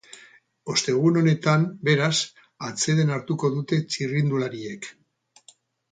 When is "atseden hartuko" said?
2.69-3.53